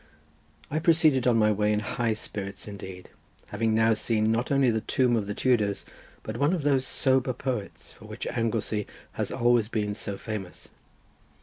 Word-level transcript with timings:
I 0.71 0.79
proceeded 0.79 1.27
on 1.27 1.37
my 1.37 1.51
way 1.51 1.71
in 1.71 1.79
high 1.81 2.13
spirits 2.13 2.67
indeed, 2.67 3.11
having 3.49 3.75
now 3.75 3.93
seen 3.93 4.31
not 4.31 4.51
only 4.51 4.71
the 4.71 4.81
tomb 4.81 5.15
of 5.15 5.27
the 5.27 5.35
Tudors, 5.35 5.85
but 6.23 6.37
one 6.37 6.53
of 6.53 6.63
those 6.63 6.87
sober 6.87 7.33
poets 7.33 7.93
for 7.93 8.05
which 8.05 8.25
Anglesey 8.25 8.87
has 9.11 9.29
always 9.31 9.67
been 9.67 9.93
so 9.93 10.17
famous. 10.17 10.69